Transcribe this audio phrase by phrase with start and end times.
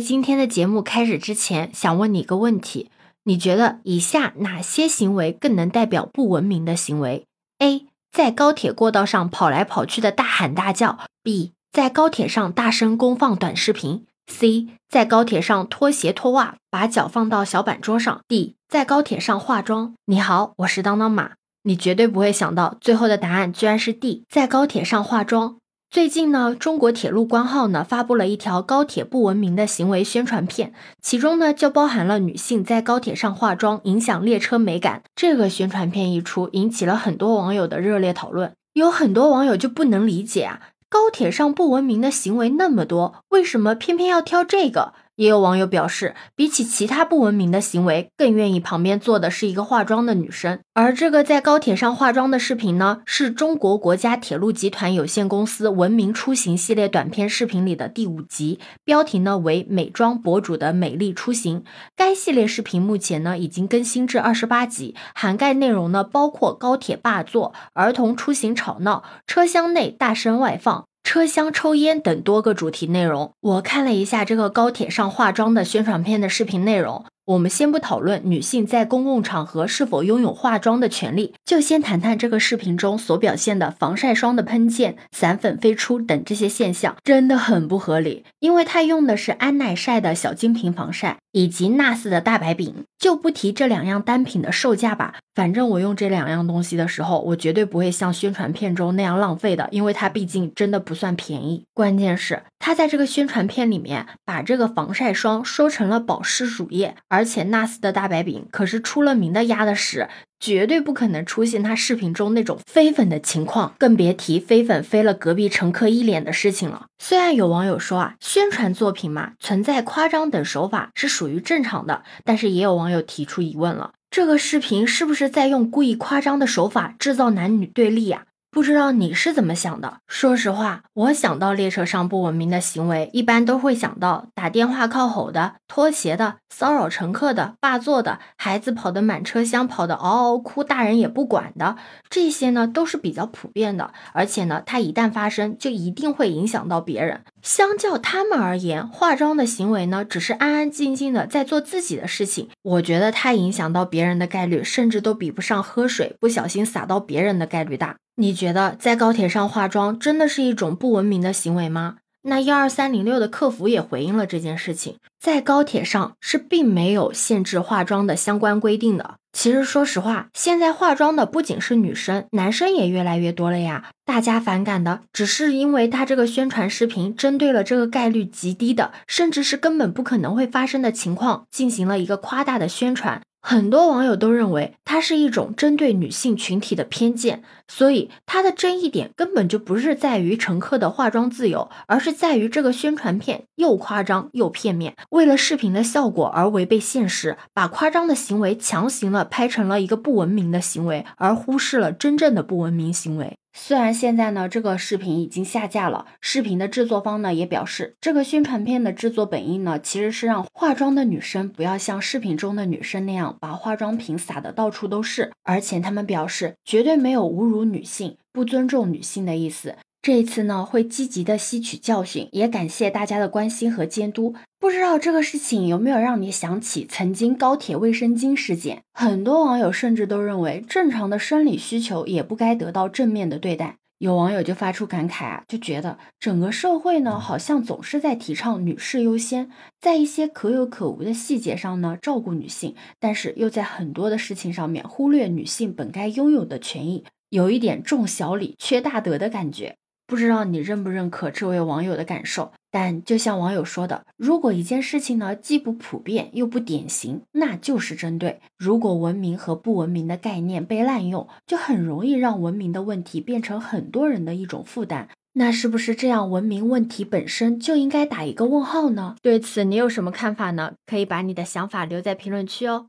[0.00, 2.90] 今天的节目开始之前，想问你一个问题：
[3.24, 7.26] 你觉得以下哪些行为更能代表不文明的行为
[7.58, 7.86] ？A.
[8.10, 11.52] 在高铁过道上跑来跑去的大喊大叫；B.
[11.70, 14.70] 在高铁上大声公放短视频；C.
[14.88, 18.54] 在高铁上脱鞋脱袜，把脚放到小板桌上；D.
[18.68, 19.94] 在高铁上化妆。
[20.06, 21.32] 你好，我是当当马。
[21.62, 25.58] 你绝对不会想到，最后的答案居然是 D，在高铁上化妆。
[25.90, 35.02] 最近呢，中国铁路官号呢发布了一条高铁不文明的行为宣传片，其中呢就包含了女性在高铁上化妆影响列车美感。
[35.16, 38.52] 这个宣传片一出，引起了很多网友的热烈讨论。
[38.74, 44.92] 有很多网友就不能理解啊，高铁上不文明的行为那么多，为什么偏偏要挑这个？
[45.20, 50.60] 也有网友表示，比起其他不文明的行为，更愿意旁边坐的是一个化妆的女生。
[50.72, 61.64] 而这个在高铁上化妆的视频呢，是中国国家铁路集团有限公司文明出行系列短片视频里的第五集，标题呢为“美妆博主的美丽出行”。
[61.94, 70.86] 该系列视频目前呢已经更新至二十八集，涵盖内容呢包括高铁霸座、儿童出行吵闹、车厢内大声外放。
[71.02, 77.04] 车厢抽烟等多个主题内容，我看了一下这个高铁上化妆的宣传片的视频内容。
[77.30, 88.24] 我们先不讨论女性在公共场合是否拥有化妆的权利，就先谈谈这个视频中所表现的防晒霜的喷溅、散粉飞出等这些现象，真的很不合理。
[88.40, 95.14] 因为它用的是安耐晒的小金瓶防晒，以及 NARS 的大白饼，就不提这两样单品的售价吧。
[95.36, 101.62] 反正我用这两样东西的时候，我绝对不会像宣传片中那样浪费的，因为它毕竟真的不算便宜。
[101.72, 107.24] 关键是，他在这个宣传片里面把这个防晒霜说成了保湿乳液，而。
[107.30, 110.08] 且纳斯的大白饼可是出了名的压的屎，
[110.40, 116.86] 绝对不可能出现他视频中那种飞粉的情况，更别提飞粉飞了隔壁乘客一脸的事情了。
[116.98, 128.24] 虽然有网友说啊，宣传作品嘛，存在夸张等手法是属于正常的，但是也有网友提出疑问了，这个视频是不是在用故意夸张的手法制造男女对立啊？
[128.52, 129.98] 不知道你是怎么想的？
[130.08, 141.76] 说实话，我想到列车上不文明的行为，一般都会想到打电话靠吼的、脱鞋的、骚扰乘客的、霸座的、孩子跑得满车厢、跑得嗷嗷哭，大人也不管的。
[142.08, 147.20] 这些呢都是比较普遍的，而且呢，它一旦发生，就一定会影响到别人。
[147.42, 152.48] 相较他们而言，化妆的行为呢，只是安安静静的在做自己的事情。
[152.62, 157.94] 我觉得它影响到别人的概率，甚至都比不上喝水不小心洒到别人的概率大。
[158.20, 161.96] 你觉得在高铁上化妆真的是一种不文明的行为吗？
[162.24, 169.14] 那幺二三零六的客服也回应了这件事情，在高铁上是并没有限制化妆的相关规定的。
[169.32, 173.86] 其实说实话，现在化妆的不仅是女生，男生也越来越多了呀。
[174.04, 183.22] 大家反感的只是因为他这个宣传视频针对了这个概率极低的，甚至是根本不可能会发生的情况，进行了一个夸大的宣传。
[183.42, 203.38] 很多网友都认为它是一种针对女性群体的偏见，所以它的争议点根本就不是在于乘客的化妆自由，而是在于这个宣传片又夸张又片面，为了视频的效果而违背现实，把夸张的行为强行了拍成了一个不文明的行为，而忽视了真正的不文明行为。
[203.52, 219.76] 虽然现在呢，这个视频已经下架了，视频的制作方呢也表示，这个宣传片的制作本意呢，其实是让化妆的女生不要像视频中的女生那样把化妆品撒的到处都是，而且他们表示绝对没有侮辱女性、不尊重女性的意思。
[220.02, 224.34] 这一次呢，会积极的吸取教训，也感谢大家的关心和监督。
[224.58, 228.82] 不知道这个事情有没有让你想起曾经高铁卫生巾事件？
[228.94, 233.76] 很多网友甚至都认为，正常的生理需求也不该得到正面的对待。
[233.98, 249.76] 有网友就发出感慨啊，就觉得整个社会呢，好像总是在提倡女士优先，在一些可有可无的细节上呢，照顾女性，但是又在很多的事情上面忽略女性本该拥有的权益，有一点重小礼缺大德的感觉。
[250.10, 258.40] 不知道你认不认可这位网友的感受，但就像网友说的，如果一件事情呢既不普遍又不典型，那就是针对。
[258.58, 265.08] 如果文明和不文明的概念被滥用，就很容易让文明的问题变成很多人的一种负担。
[265.34, 269.14] 那是不是这样，文明问题本身就应该打一个问号呢？
[269.22, 270.72] 对此你有什么看法呢？
[270.86, 272.88] 可以把你的想法留在评论区哦。